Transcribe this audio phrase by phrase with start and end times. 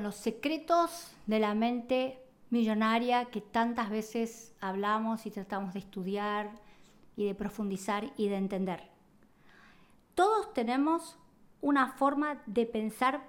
[0.00, 2.18] con los secretos de la mente
[2.48, 6.52] millonaria que tantas veces hablamos y tratamos de estudiar
[7.16, 8.88] y de profundizar y de entender.
[10.14, 11.18] Todos tenemos
[11.60, 13.20] una forma de pensar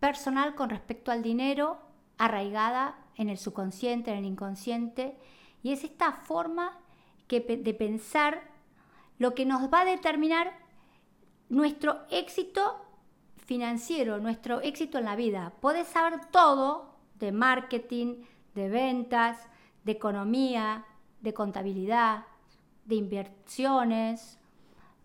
[0.00, 1.78] personal con respecto al dinero
[2.18, 5.16] arraigada en el subconsciente, en el inconsciente,
[5.62, 6.78] y es esta forma
[7.26, 8.42] que, de pensar
[9.18, 10.52] lo que nos va a determinar
[11.48, 12.84] nuestro éxito
[13.44, 15.52] financiero, nuestro éxito en la vida.
[15.60, 18.24] Puedes saber todo de marketing,
[18.54, 19.38] de ventas,
[19.84, 20.84] de economía,
[21.20, 22.24] de contabilidad,
[22.84, 24.38] de inversiones.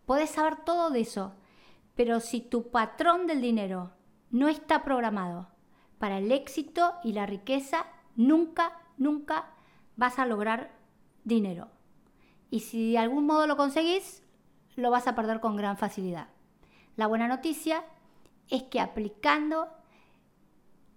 [0.05, 1.33] Puedes saber todo de eso,
[1.95, 3.91] pero si tu patrón del dinero
[4.29, 5.47] no está programado
[5.99, 7.85] para el éxito y la riqueza,
[8.15, 9.49] nunca, nunca
[9.95, 10.71] vas a lograr
[11.23, 11.69] dinero.
[12.49, 14.23] Y si de algún modo lo conseguís,
[14.75, 16.29] lo vas a perder con gran facilidad.
[16.95, 17.83] La buena noticia
[18.49, 19.67] es que aplicando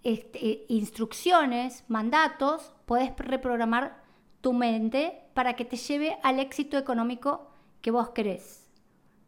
[0.02, 4.02] este, instrucciones, mandatos, puedes reprogramar
[4.40, 7.50] tu mente para que te lleve al éxito económico
[7.82, 8.70] que vos querés,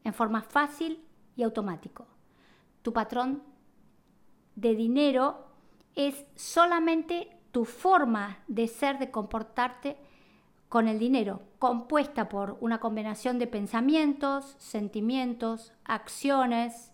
[0.05, 1.05] en forma fácil
[1.37, 2.07] y automático.
[2.83, 3.43] Tu patrón
[4.57, 5.47] de dinero
[5.95, 9.99] es solamente tu forma de ser, de comportarte
[10.69, 16.92] con el dinero, compuesta por una combinación de pensamientos, sentimientos, acciones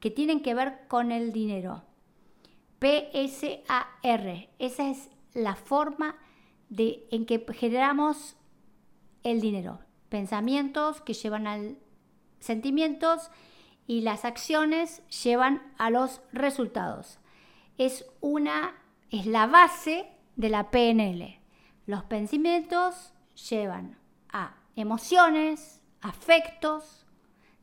[0.00, 1.82] que tienen que ver con el dinero.
[2.80, 6.16] PSAR, esa es la forma
[6.68, 8.36] de, en que generamos
[9.22, 9.80] el dinero.
[10.08, 11.78] Pensamientos que llevan al
[12.40, 13.30] sentimientos
[13.86, 17.18] y las acciones llevan a los resultados.
[17.78, 18.74] Es una
[19.10, 21.40] es la base de la PNL.
[21.86, 23.14] Los pensamientos
[23.48, 23.98] llevan
[24.30, 26.97] a emociones, afectos,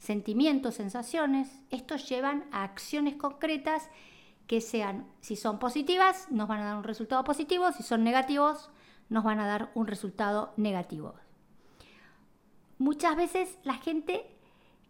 [0.05, 1.49] sentimientos, sensaciones.
[1.69, 3.89] Estos llevan a acciones concretas
[4.47, 8.69] que sean, si son positivas, nos van a dar un resultado positivo, si son negativos,
[9.09, 11.15] nos van a dar un resultado negativo.
[12.77, 14.25] Muchas veces la gente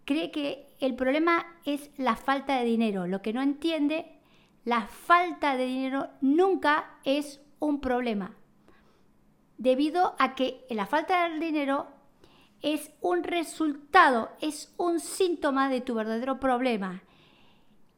[0.04, 3.08] cree que el problema es la falta de dinero.
[3.08, 4.20] Lo que no entiende,
[4.66, 8.36] la falta de dinero nunca es un problema
[9.58, 11.88] debido a que la falta de dinero
[12.66, 17.04] es un resultado, es un síntoma de tu verdadero problema,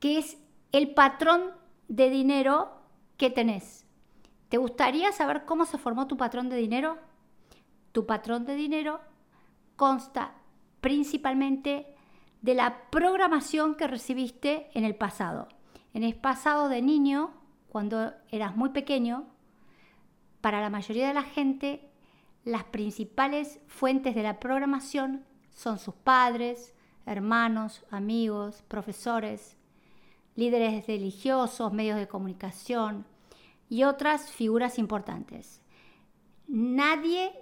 [0.02, 0.38] que es
[0.74, 1.52] el patrón
[1.88, 2.72] de dinero
[3.16, 3.86] que tenés.
[4.50, 6.98] ¿Te gustaría saber cómo se formó tu patrón de dinero?
[7.94, 9.00] Tu patrón de dinero
[9.78, 10.34] consta
[10.82, 11.96] principalmente
[12.42, 15.48] de la programación que recibiste en el pasado.
[15.94, 17.32] En el pasado de niño,
[17.70, 19.28] cuando eras muy pequeño,
[20.42, 21.87] para la mayoría de la gente,
[22.48, 26.74] las principales fuentes de la programación son sus padres,
[27.06, 29.58] hermanos, amigos, profesores,
[30.36, 33.06] líderes religiosos, medios de comunicación
[33.68, 35.62] y otras figuras importantes.
[36.48, 37.34] Nadie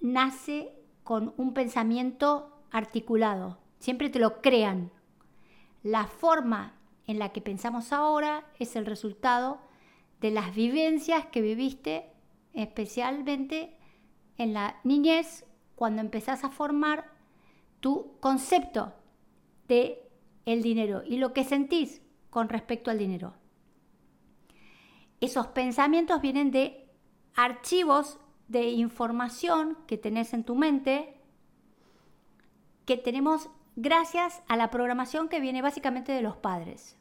[0.00, 0.74] nace
[1.04, 4.90] con un pensamiento articulado, siempre te lo crean.
[5.84, 6.74] La forma
[7.06, 9.60] en la que pensamos ahora es el resultado
[10.20, 12.10] de las vivencias que viviste
[12.52, 13.76] especialmente
[14.40, 17.12] en la niñez, cuando empezás a formar
[17.80, 18.94] tu concepto
[19.68, 20.10] de
[20.46, 23.34] el dinero y lo que sentís con respecto al dinero.
[25.20, 26.88] Esos pensamientos vienen de
[27.34, 28.18] archivos
[28.48, 31.20] de información que tenés en tu mente,
[32.86, 36.96] que tenemos gracias a la programación que viene básicamente de los padres.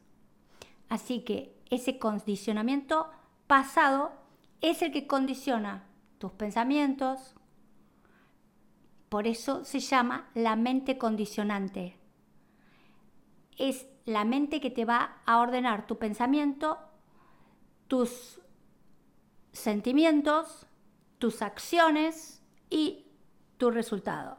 [0.90, 3.10] Así que ese condicionamiento
[3.48, 4.12] pasado
[4.60, 5.89] es el que condiciona
[6.20, 7.34] tus pensamientos.
[9.10, 11.98] Por eso se llama la mente condicionante.
[13.58, 16.78] Es la mente que te va a ordenar tu pensamiento,
[17.88, 18.40] tus
[19.52, 20.68] sentimientos,
[21.18, 23.08] tus acciones y
[23.58, 24.38] tu resultado.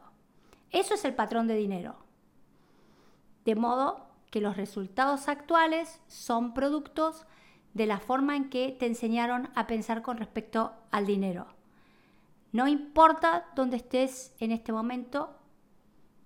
[0.71, 1.97] Eso es el patrón de dinero.
[3.43, 7.25] De modo que los resultados actuales son productos
[7.73, 11.47] de la forma en que te enseñaron a pensar con respecto al dinero.
[12.51, 15.37] No importa dónde estés en este momento,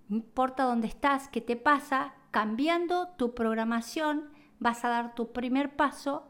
[0.08, 6.24] importa dónde estás, qué te pasa, cambiando tu programación vas a dar tu primer paso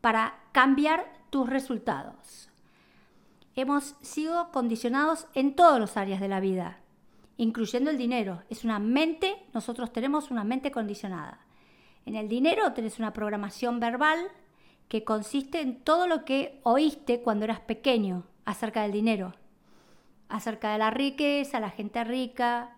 [0.00, 2.48] para cambiar tus resultados.
[3.54, 6.78] Hemos sido condicionados en todas las áreas de la vida,
[7.36, 8.42] incluyendo el dinero.
[8.48, 11.40] Es una mente, nosotros tenemos una mente condicionada.
[12.06, 14.18] En el dinero tenés una programación verbal
[14.88, 19.34] que consiste en todo lo que oíste cuando eras pequeño acerca del dinero,
[20.32, 22.76] acerca de la riqueza, la gente rica.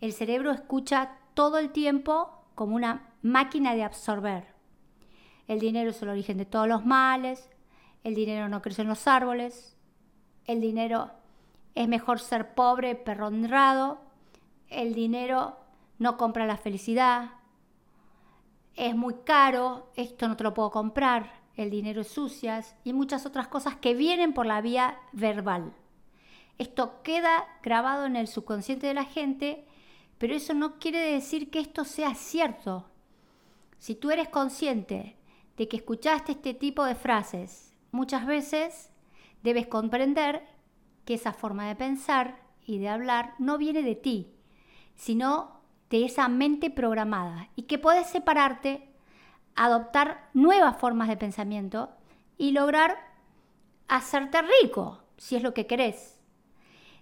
[0.00, 4.54] El cerebro escucha todo el tiempo como una máquina de absorber.
[5.46, 7.48] el dinero es el origen de todos los males,
[8.02, 9.76] el dinero no crece en los árboles,
[10.44, 11.12] el dinero
[11.76, 14.00] es mejor ser pobre, perro honrado,
[14.68, 15.56] el dinero
[16.00, 17.30] no compra la felicidad,
[18.74, 23.24] es muy caro, esto no te lo puedo comprar, el dinero es sucias y muchas
[23.24, 25.72] otras cosas que vienen por la vía verbal.
[26.58, 29.66] Esto queda grabado en el subconsciente de la gente,
[30.18, 32.86] pero eso no quiere decir que esto sea cierto.
[33.78, 35.16] Si tú eres consciente
[35.56, 38.90] de que escuchaste este tipo de frases muchas veces,
[39.42, 40.46] debes comprender
[41.04, 44.32] que esa forma de pensar y de hablar no viene de ti,
[44.94, 45.60] sino
[45.90, 48.88] de esa mente programada y que puedes separarte,
[49.54, 51.90] adoptar nuevas formas de pensamiento
[52.36, 52.96] y lograr
[53.88, 56.15] hacerte rico, si es lo que querés.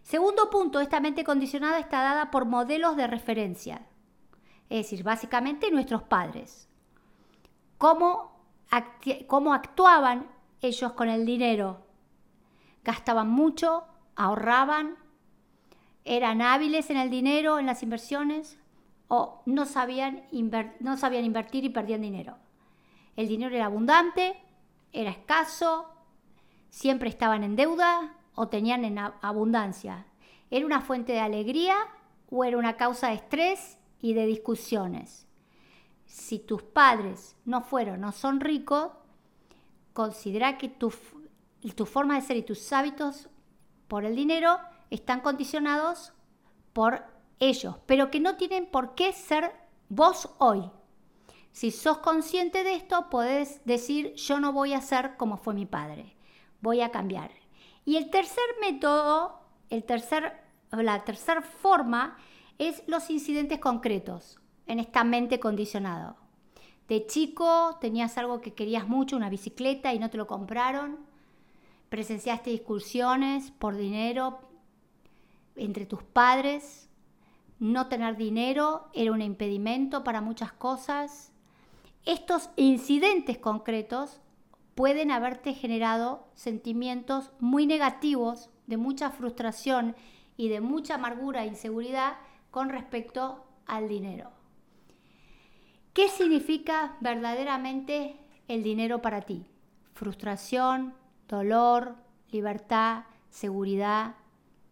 [0.05, 3.87] Segundo punto, esta mente condicionada está dada por modelos de referencia,
[4.69, 6.69] es decir, básicamente nuestros padres.
[7.79, 8.31] ¿Cómo,
[9.55, 10.29] actuaban
[10.61, 11.87] ellos con el dinero?
[12.85, 13.85] Gastaban mucho,
[14.15, 14.97] ahorraban,
[16.05, 18.59] eran hábiles en el dinero, en las inversiones,
[19.09, 20.25] o no sabían,
[20.81, 22.37] no sabían invertir y perdían dinero.
[23.17, 24.37] El dinero era abundante,
[24.93, 25.89] era escaso,
[26.69, 30.07] siempre estaban en deuda o tenían en abundancia.
[30.51, 31.77] ¿Era una fuente de alegría
[32.31, 35.27] o era una causa de estrés y de discusiones?
[36.07, 38.91] Si tus padres no fueron, no son ricos,
[39.93, 40.93] considera que tu,
[41.75, 43.29] tu forma de ser y tus hábitos
[43.89, 44.59] por el dinero
[44.91, 46.13] están condicionados
[46.73, 47.05] por
[47.41, 49.53] ellos, pero que no tienen por qué ser
[49.89, 50.71] vos hoy.
[51.53, 55.67] Si sos consciente de esto, podés decir, yo no voy a ser como fue mi
[55.67, 56.17] padre,
[56.61, 57.31] voy a cambiar.
[57.85, 59.41] Y el tercer método,
[59.71, 60.33] el tercer,
[60.71, 62.17] la tercera forma
[62.59, 66.17] es los incidentes concretos en esta mente condicionada.
[66.89, 70.99] De chico tenías algo que querías mucho, una bicicleta, y no te lo compraron.
[71.89, 74.41] Presenciaste discusiones por dinero
[75.57, 76.89] entre tus padres
[77.59, 81.33] no tener dinero era un impedimento para muchas cosas.
[82.05, 84.21] Estos incidentes concretos
[84.75, 89.95] pueden haberte generado sentimientos muy negativos, de mucha frustración
[90.37, 92.15] y de mucha amargura e inseguridad
[92.51, 94.31] con respecto al dinero.
[95.93, 98.17] ¿Qué significa verdaderamente
[98.49, 99.47] el dinero para ti?
[99.93, 100.95] Frustración,
[101.29, 101.97] dolor,
[102.31, 104.17] libertad, seguridad,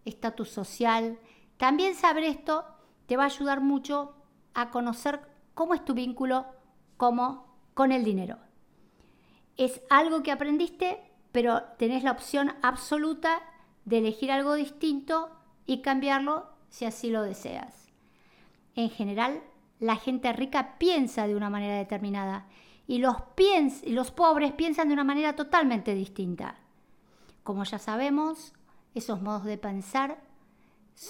[0.04, 1.18] estatus social.
[1.58, 2.64] También saber esto
[3.06, 4.16] te va a ayudar mucho
[4.54, 5.20] a conocer
[5.54, 6.46] cómo es tu vínculo
[6.96, 8.38] como con el dinero.
[9.56, 10.98] Es algo que aprendiste,
[11.30, 13.42] pero tenés la opción absoluta
[13.84, 15.30] de elegir algo distinto
[15.66, 17.88] y cambiarlo si así lo deseas.
[18.74, 19.42] En general,
[19.78, 22.46] la gente rica piensa de una manera determinada
[22.86, 23.16] y los,
[23.86, 26.56] los pobres piensan de una manera totalmente distinta.
[27.42, 28.52] Como ya sabemos,
[28.94, 30.18] esos modos de pensar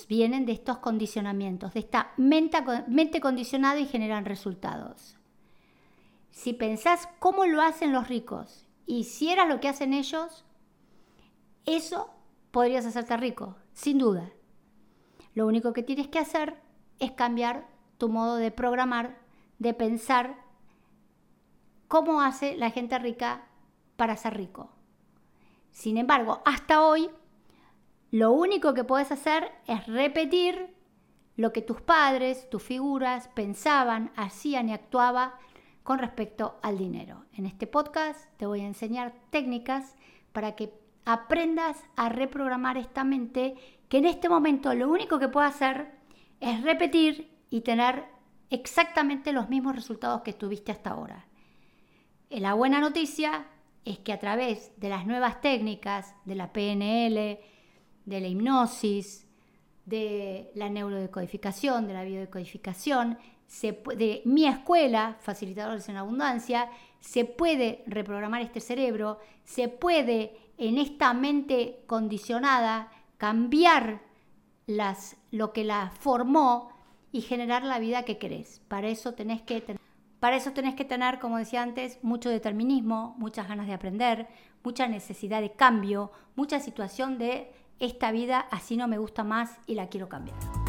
[0.08, 5.16] vienen de estos condicionamientos, de esta mente, condicionada y generan resultados.
[6.32, 10.44] Si pensás cómo lo hacen los ricos hicieras lo que hacen ellos,
[11.64, 12.10] eso
[12.50, 14.30] podrías hacerte rico, sin duda.
[15.34, 16.60] Lo único que tienes que hacer
[16.98, 17.68] es cambiar
[17.98, 19.18] tu modo de programar,
[19.58, 20.36] de pensar
[21.86, 23.46] cómo hace la gente rica
[23.96, 24.70] para ser rico.
[25.70, 27.08] Sin embargo, hasta hoy
[28.10, 30.74] lo único que puedes hacer es repetir
[31.36, 35.32] lo que tus padres, tus figuras pensaban, hacían y actuaban
[35.82, 37.24] con respecto al dinero.
[37.34, 39.96] En este podcast te voy a enseñar técnicas
[40.32, 40.72] para que
[41.04, 43.56] aprendas a reprogramar esta mente
[43.88, 45.90] que en este momento lo único que puedo hacer
[46.40, 48.04] es repetir y tener
[48.50, 51.26] exactamente los mismos resultados que tuviste hasta ahora.
[52.30, 53.46] La buena noticia
[53.84, 57.38] es que a través de las nuevas técnicas de la PNL,
[58.04, 59.26] de la hipnosis,
[59.84, 63.18] de la neurodecodificación, de la biodecodificación,
[63.60, 66.70] de mi escuela, Facilitadores en Abundancia,
[67.00, 74.02] se puede reprogramar este cerebro, se puede en esta mente condicionada cambiar
[74.66, 76.70] las, lo que la formó
[77.10, 78.60] y generar la vida que querés.
[78.68, 79.76] Para eso tenés que
[80.20, 84.28] para eso tenés que tener, como decía antes, mucho determinismo, muchas ganas de aprender,
[84.62, 89.74] mucha necesidad de cambio, mucha situación de esta vida así no me gusta más y
[89.74, 90.61] la quiero cambiar.